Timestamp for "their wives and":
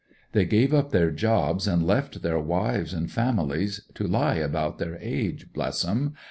2.23-3.11